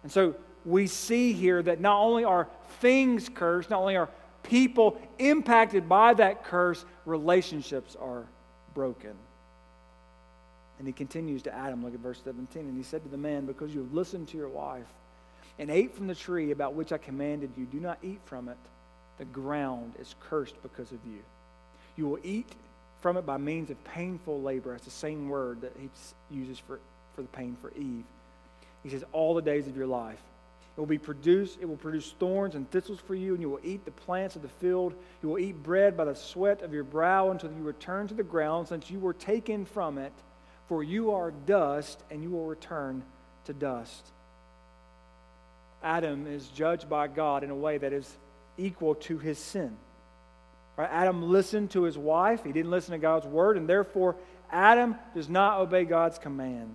[0.04, 0.36] And so
[0.70, 2.48] we see here that not only are
[2.80, 4.10] things cursed, not only are
[4.44, 8.26] people impacted by that curse, relationships are
[8.74, 9.14] broken.
[10.78, 12.62] And he continues to Adam, look at verse 17.
[12.62, 14.88] And he said to the man, Because you have listened to your wife
[15.58, 18.58] and ate from the tree about which I commanded you, do not eat from it.
[19.18, 21.20] The ground is cursed because of you.
[21.98, 22.48] You will eat
[23.02, 24.72] from it by means of painful labor.
[24.72, 25.90] That's the same word that he
[26.32, 26.80] uses for,
[27.14, 28.06] for the pain for Eve.
[28.84, 30.22] He says, All the days of your life.
[30.80, 33.60] It will be produced, it will produce thorns and thistles for you, and you will
[33.66, 34.94] eat the plants of the field.
[35.22, 38.24] You will eat bread by the sweat of your brow until you return to the
[38.24, 40.14] ground, since you were taken from it.
[40.70, 43.04] For you are dust, and you will return
[43.44, 44.08] to dust.
[45.84, 48.10] Adam is judged by God in a way that is
[48.58, 49.76] equal to his sin.
[50.78, 50.90] Right?
[50.90, 54.16] Adam listened to his wife, he didn't listen to God's word, and therefore
[54.50, 56.74] Adam does not obey God's command.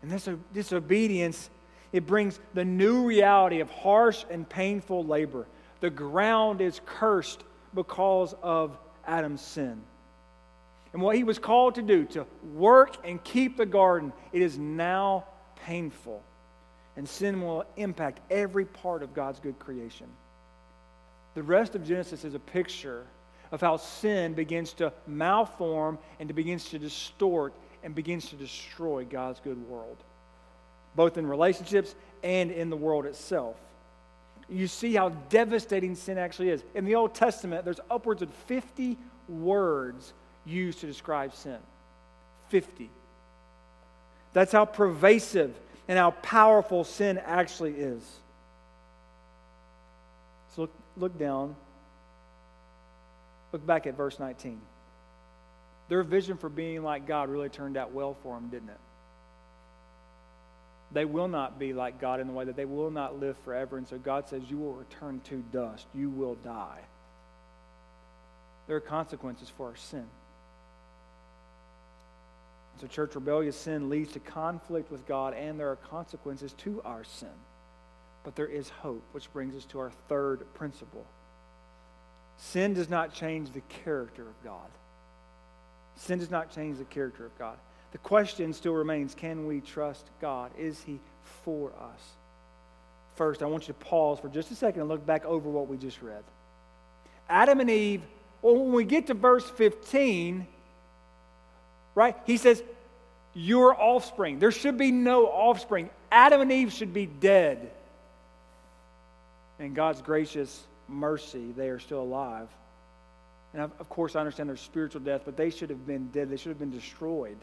[0.00, 1.50] And this disobedience
[1.94, 5.46] it brings the new reality of harsh and painful labor.
[5.78, 8.76] The ground is cursed because of
[9.06, 9.80] Adam's sin.
[10.92, 14.58] And what he was called to do, to work and keep the garden, it is
[14.58, 15.26] now
[15.66, 16.20] painful.
[16.96, 20.08] And sin will impact every part of God's good creation.
[21.36, 23.06] The rest of Genesis is a picture
[23.52, 27.54] of how sin begins to malform and begins to distort
[27.84, 29.98] and begins to destroy God's good world
[30.94, 33.56] both in relationships and in the world itself.
[34.48, 36.62] you see how devastating sin actually is.
[36.74, 40.12] In the Old Testament, there's upwards of 50 words
[40.44, 41.58] used to describe sin.
[42.48, 42.90] 50.
[44.34, 45.54] That's how pervasive
[45.88, 48.02] and how powerful sin actually is.
[50.54, 51.56] So look, look down.
[53.52, 54.60] Look back at verse 19.
[55.88, 58.80] Their vision for being like God really turned out well for them, didn't it?
[60.92, 63.76] They will not be like God in the way that they will not live forever.
[63.76, 65.86] And so God says, You will return to dust.
[65.94, 66.80] You will die.
[68.66, 70.06] There are consequences for our sin.
[72.80, 77.04] So, church rebellious sin leads to conflict with God, and there are consequences to our
[77.04, 77.28] sin.
[78.24, 81.06] But there is hope, which brings us to our third principle.
[82.36, 84.70] Sin does not change the character of God.
[85.96, 87.56] Sin does not change the character of God.
[87.94, 90.50] The question still remains can we trust God?
[90.58, 90.98] Is He
[91.44, 92.02] for us?
[93.14, 95.68] First, I want you to pause for just a second and look back over what
[95.68, 96.24] we just read.
[97.28, 98.02] Adam and Eve,
[98.42, 100.44] well, when we get to verse 15,
[101.94, 102.64] right, he says,
[103.32, 104.40] Your offspring.
[104.40, 105.88] There should be no offspring.
[106.10, 107.70] Adam and Eve should be dead.
[109.60, 112.48] In God's gracious mercy, they are still alive.
[113.52, 116.28] And of course, I understand their spiritual death, but they should have been dead.
[116.28, 117.38] They should have been destroyed.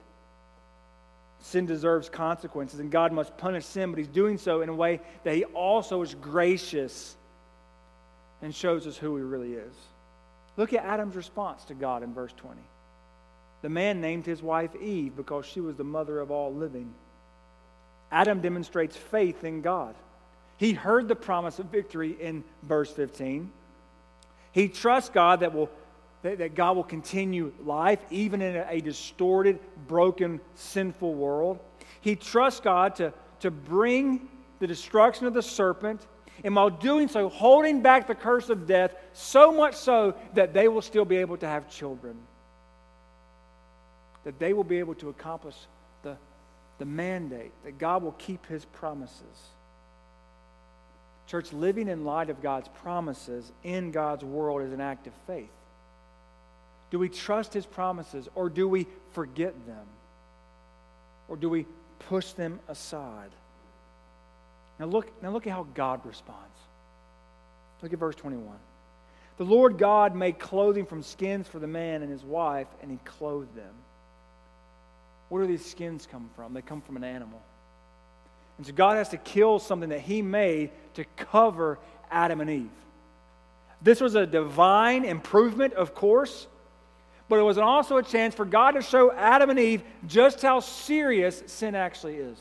[1.41, 5.01] Sin deserves consequences, and God must punish sin, but He's doing so in a way
[5.23, 7.15] that He also is gracious
[8.41, 9.73] and shows us who He really is.
[10.57, 12.59] Look at Adam's response to God in verse 20.
[13.61, 16.93] The man named his wife Eve because she was the mother of all living.
[18.11, 19.95] Adam demonstrates faith in God.
[20.57, 23.51] He heard the promise of victory in verse 15.
[24.51, 25.69] He trusts God that will
[26.23, 31.59] that, that God will continue life even in a, a distorted, broken, sinful world.
[32.01, 34.27] He trusts God to, to bring
[34.59, 36.05] the destruction of the serpent,
[36.43, 40.67] and while doing so, holding back the curse of death, so much so that they
[40.67, 42.17] will still be able to have children.
[44.23, 45.55] That they will be able to accomplish
[46.03, 46.17] the,
[46.77, 49.49] the mandate, that God will keep his promises.
[51.27, 55.49] Church, living in light of God's promises in God's world is an act of faith.
[56.91, 59.85] Do we trust his promises or do we forget them?
[61.27, 61.65] Or do we
[62.09, 63.31] push them aside?
[64.79, 66.41] Now look, now look at how God responds.
[67.81, 68.47] Look at verse 21.
[69.37, 72.97] The Lord God made clothing from skins for the man and his wife, and he
[73.05, 73.73] clothed them.
[75.29, 76.53] Where do these skins come from?
[76.53, 77.41] They come from an animal.
[78.57, 81.79] And so God has to kill something that he made to cover
[82.11, 82.69] Adam and Eve.
[83.81, 86.45] This was a divine improvement, of course,
[87.31, 90.59] but it was also a chance for God to show Adam and Eve just how
[90.59, 92.37] serious sin actually is.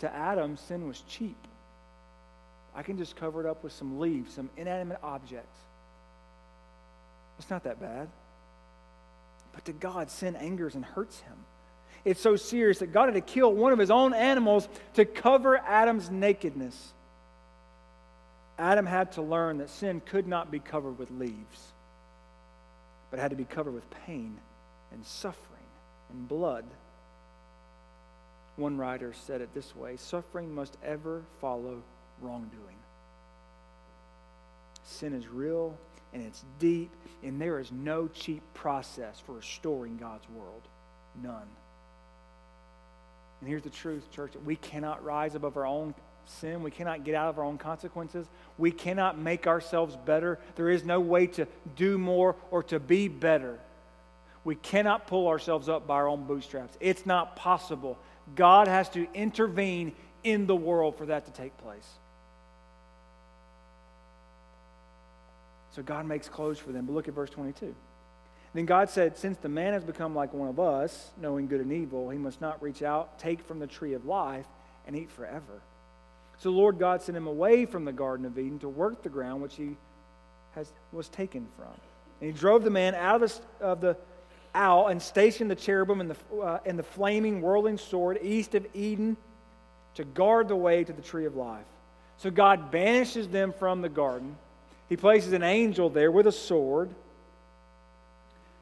[0.00, 1.38] To Adam, sin was cheap.
[2.74, 5.58] I can just cover it up with some leaves, some inanimate objects.
[7.38, 8.10] It's not that bad.
[9.54, 11.36] But to God, sin angers and hurts him.
[12.04, 15.56] It's so serious that God had to kill one of his own animals to cover
[15.56, 16.92] Adam's nakedness.
[18.58, 21.72] Adam had to learn that sin could not be covered with leaves
[23.10, 24.38] but had to be covered with pain
[24.92, 25.58] and suffering
[26.10, 26.64] and blood.
[28.56, 31.82] One writer said it this way suffering must ever follow
[32.20, 32.76] wrongdoing.
[34.84, 35.76] Sin is real
[36.12, 36.90] and it's deep,
[37.22, 40.62] and there is no cheap process for restoring God's world.
[41.22, 41.48] None.
[43.40, 45.94] And here's the truth, church we cannot rise above our own
[46.30, 46.62] sin.
[46.62, 48.26] We cannot get out of our own consequences.
[48.56, 50.38] We cannot make ourselves better.
[50.56, 53.58] There is no way to do more or to be better.
[54.44, 56.76] We cannot pull ourselves up by our own bootstraps.
[56.80, 57.98] It's not possible.
[58.34, 59.92] God has to intervene
[60.24, 61.88] in the world for that to take place.
[65.72, 66.86] So God makes clothes for them.
[66.86, 67.74] But look at verse 22.
[68.54, 71.72] Then God said, Since the man has become like one of us, knowing good and
[71.72, 74.46] evil, he must not reach out, take from the tree of life,
[74.86, 75.60] and eat forever.
[76.38, 79.08] So the Lord God sent him away from the Garden of Eden to work the
[79.08, 79.76] ground which he
[80.54, 81.74] has, was taken from.
[82.20, 83.96] And he drove the man out of the, of the
[84.54, 88.66] owl and stationed the cherubim and the, uh, and the flaming, whirling sword east of
[88.74, 89.16] Eden
[89.94, 91.64] to guard the way to the tree of life.
[92.18, 94.36] So God banishes them from the garden.
[94.88, 96.90] He places an angel there with a sword.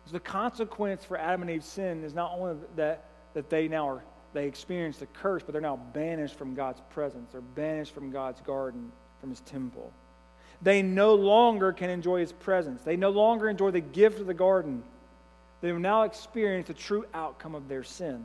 [0.06, 3.04] So the consequence for Adam and Eve's sin is not only that,
[3.34, 4.02] that they now are
[4.36, 7.32] they experience the curse, but they're now banished from God's presence.
[7.32, 9.92] They're banished from God's garden, from his temple.
[10.62, 12.82] They no longer can enjoy his presence.
[12.82, 14.82] They no longer enjoy the gift of the garden.
[15.60, 18.24] They will now experience the true outcome of their sin.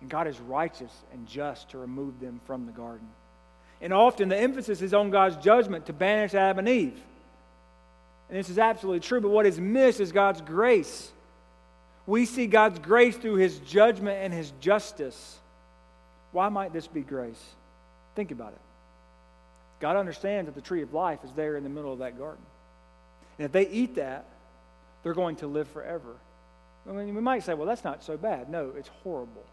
[0.00, 3.08] And God is righteous and just to remove them from the garden.
[3.80, 7.00] And often the emphasis is on God's judgment to banish Adam and Eve.
[8.28, 11.10] And this is absolutely true, but what is missed is God's grace.
[12.06, 15.38] We see God's grace through his judgment and his justice.
[16.32, 17.42] Why might this be grace?
[18.14, 18.60] Think about it.
[19.80, 22.44] God understands that the tree of life is there in the middle of that garden.
[23.38, 24.26] And if they eat that,
[25.02, 26.16] they're going to live forever.
[26.88, 28.50] I mean, we might say, well, that's not so bad.
[28.50, 29.44] No, it's horrible.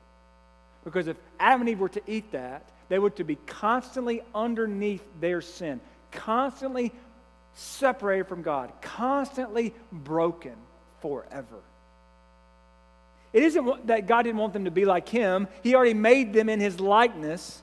[0.83, 5.03] Because if Adam and Eve were to eat that, they were to be constantly underneath
[5.19, 5.79] their sin,
[6.11, 6.91] constantly
[7.53, 10.55] separated from God, constantly broken
[11.01, 11.59] forever.
[13.33, 16.49] It isn't that God didn't want them to be like Him, He already made them
[16.49, 17.61] in His likeness.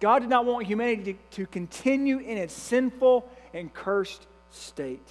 [0.00, 5.06] God did not want humanity to, continue in its sinful and cursed state.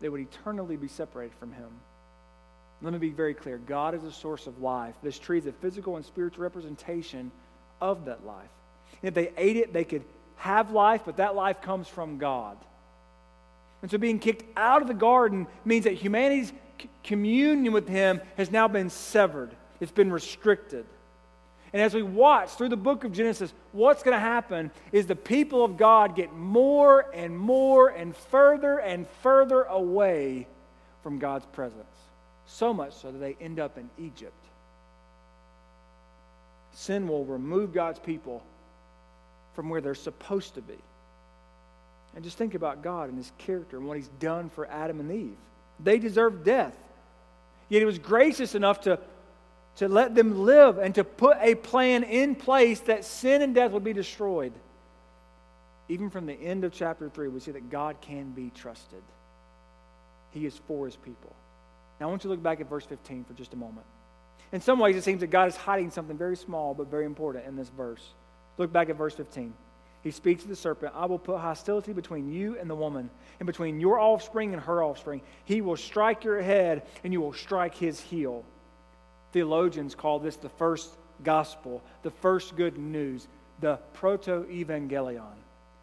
[0.00, 1.70] They would eternally be separated from Him.
[2.82, 4.94] Let me be very clear God is the source of life.
[5.02, 7.30] This tree is a physical and spiritual representation
[7.80, 8.48] of that life.
[9.02, 10.04] And if they ate it, they could
[10.36, 12.56] have life, but that life comes from God.
[13.82, 16.52] And so being kicked out of the garden means that humanity's
[17.02, 19.50] communion with Him has now been severed,
[19.80, 20.86] it's been restricted.
[21.72, 25.14] And as we watch through the book of Genesis, what's going to happen is the
[25.14, 30.48] people of God get more and more and further and further away
[31.02, 31.84] from God's presence.
[32.46, 34.34] So much so that they end up in Egypt.
[36.72, 38.42] Sin will remove God's people
[39.54, 40.78] from where they're supposed to be.
[42.14, 45.12] And just think about God and his character and what he's done for Adam and
[45.12, 45.36] Eve.
[45.82, 46.74] They deserved death.
[47.68, 48.98] Yet he was gracious enough to,
[49.76, 53.70] to let them live and to put a plan in place that sin and death
[53.72, 54.52] would be destroyed.
[55.88, 59.02] Even from the end of chapter 3, we see that God can be trusted.
[60.30, 61.34] He is for his people.
[61.98, 63.86] Now, I want you to look back at verse 15 for just a moment.
[64.52, 67.46] In some ways, it seems that God is hiding something very small but very important
[67.46, 68.02] in this verse.
[68.58, 69.52] Look back at verse 15.
[70.02, 73.46] He speaks to the serpent I will put hostility between you and the woman, and
[73.46, 75.20] between your offspring and her offspring.
[75.44, 78.44] He will strike your head, and you will strike his heel.
[79.32, 80.90] Theologians call this the first
[81.22, 83.28] gospel, the first good news,
[83.60, 85.36] the proto evangelion.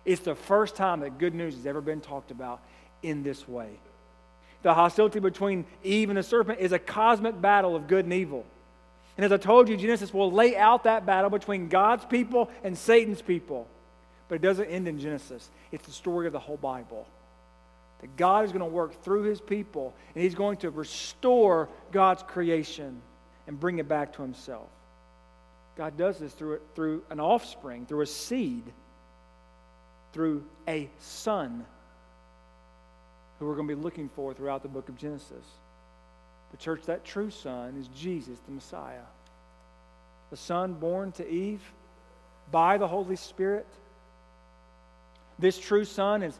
[0.04, 2.62] It's the first time that good news has ever been talked about
[3.04, 3.80] in this way.
[4.64, 8.46] The hostility between Eve and the serpent is a cosmic battle of good and evil.
[9.16, 12.78] And as I told you, Genesis will lay out that battle between God's people and
[12.78, 13.68] Satan's people.
[14.28, 17.08] But it doesn't end in Genesis, it's the story of the whole Bible.
[18.02, 22.24] That God is going to work through his people, and he's going to restore God's
[22.24, 23.02] creation
[23.48, 24.68] and bring it back to himself.
[25.76, 28.64] God does this through, through an offspring, through a seed,
[30.12, 31.66] through a son
[33.40, 35.46] who we're going to be looking for throughout the book of Genesis.
[36.52, 39.06] The church, that true son is Jesus, the Messiah.
[40.30, 41.62] The son born to Eve
[42.52, 43.68] by the Holy Spirit.
[45.40, 46.38] This true son is,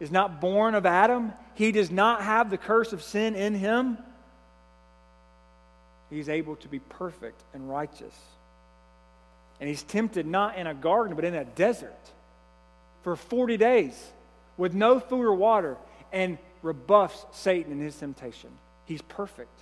[0.00, 1.32] is not born of Adam.
[1.54, 3.98] He does not have the curse of sin in him.
[6.10, 8.14] He's able to be perfect and righteous.
[9.60, 11.94] And he's tempted not in a garden, but in a desert
[13.02, 14.12] for 40 days
[14.56, 15.76] with no food or water
[16.12, 18.50] and rebuffs Satan in his temptation.
[18.84, 19.58] He's perfect.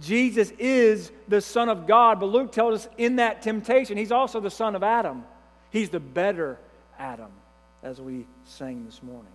[0.00, 4.40] Jesus is the Son of God, but Luke tells us in that temptation, he's also
[4.40, 5.24] the Son of Adam.
[5.70, 6.58] He's the better
[7.00, 7.32] Adam,
[7.82, 9.32] as we sang this morning.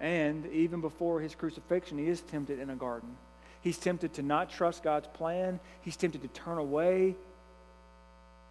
[0.00, 3.16] And even before his crucifixion, he is tempted in a garden.
[3.62, 7.14] He's tempted to not trust God's plan, he's tempted to turn away,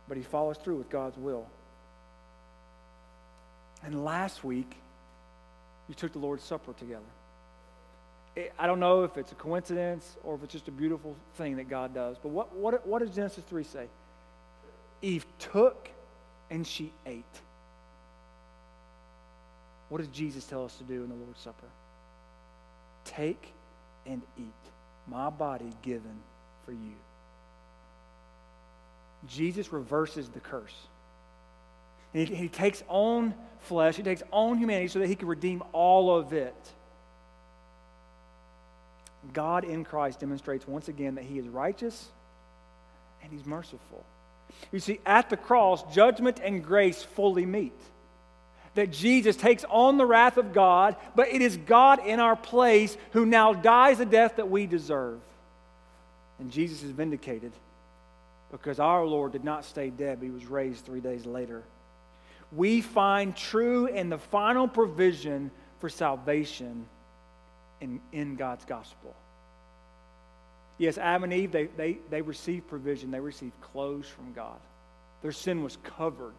[0.07, 1.45] but he follows through with God's will.
[3.83, 4.77] And last week,
[5.89, 7.01] you took the Lord's Supper together.
[8.57, 11.67] I don't know if it's a coincidence or if it's just a beautiful thing that
[11.67, 12.15] God does.
[12.17, 13.87] But what, what, what does Genesis 3 say?
[15.01, 15.89] Eve took
[16.51, 17.23] and she ate.
[19.89, 21.67] What does Jesus tell us to do in the Lord's Supper?
[23.05, 23.53] Take
[24.05, 24.45] and eat
[25.07, 26.19] my body given
[26.65, 26.95] for you.
[29.27, 30.75] Jesus reverses the curse.
[32.13, 36.15] He, he takes on flesh, he takes on humanity so that he can redeem all
[36.15, 36.55] of it.
[39.33, 42.09] God in Christ demonstrates once again that he is righteous
[43.21, 44.03] and he's merciful.
[44.71, 47.77] You see, at the cross, judgment and grace fully meet.
[48.75, 52.95] That Jesus takes on the wrath of God, but it is God in our place
[53.11, 55.19] who now dies a death that we deserve.
[56.39, 57.51] And Jesus is vindicated
[58.51, 61.63] because our Lord did not stay dead, but he was raised three days later.
[62.51, 66.85] We find true and the final provision for salvation
[67.79, 69.15] in, in God's gospel.
[70.81, 74.57] Yes, Adam and Eve, they, they, they received provision, they received clothes from God.
[75.21, 76.33] Their sin was covered.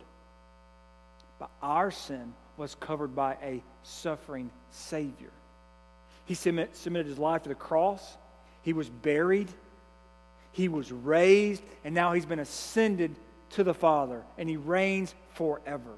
[1.39, 5.31] But our sin was covered by a suffering Savior.
[6.25, 8.17] He submitted his life to the cross.
[8.63, 9.49] He was buried.
[10.51, 11.63] He was raised.
[11.85, 13.15] And now he's been ascended
[13.51, 14.25] to the Father.
[14.39, 15.95] And he reigns forever.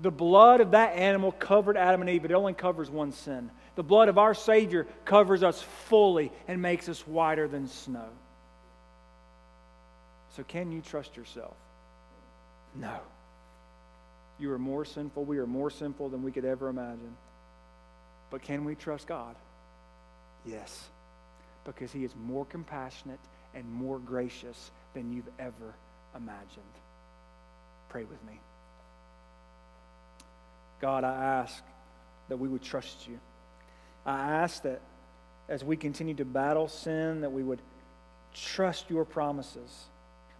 [0.00, 3.50] The blood of that animal covered Adam and Eve, but it only covers one sin.
[3.74, 8.08] The blood of our Savior covers us fully and makes us whiter than snow.
[10.36, 11.56] So, can you trust yourself?
[12.74, 12.98] No.
[14.38, 15.24] You are more sinful.
[15.24, 17.16] We are more sinful than we could ever imagine.
[18.30, 19.34] But can we trust God?
[20.46, 20.88] Yes,
[21.64, 23.18] because He is more compassionate
[23.54, 25.74] and more gracious than you've ever
[26.14, 26.64] imagined.
[27.88, 28.40] Pray with me.
[30.80, 31.62] God, I ask
[32.28, 33.18] that we would trust you.
[34.06, 34.80] I ask that
[35.48, 37.60] as we continue to battle sin, that we would
[38.34, 39.86] trust your promises,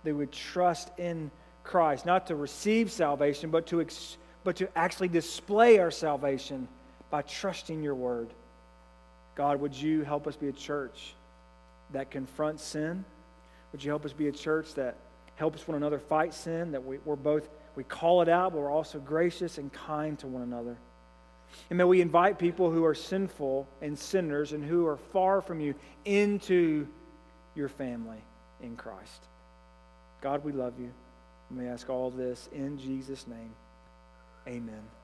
[0.04, 1.30] that we would trust in
[1.64, 6.68] Christ, not to receive salvation, but to, ex- but to actually display our salvation
[7.10, 8.28] by trusting your word.
[9.34, 11.14] God, would you help us be a church
[11.92, 13.04] that confronts sin?
[13.72, 14.96] Would you help us be a church that
[15.36, 17.48] helps one another fight sin, that we, we're both,
[17.78, 20.76] we call it out, but we're also gracious and kind to one another?
[21.70, 25.60] And may we invite people who are sinful and sinners and who are far from
[25.60, 26.88] you into
[27.54, 28.18] your family
[28.60, 29.22] in Christ.
[30.20, 30.90] God, we love you.
[31.50, 33.52] And we ask all this in Jesus' name.
[34.48, 34.97] Amen.